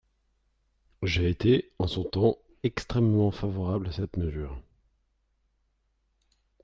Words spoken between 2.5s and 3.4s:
extrêmement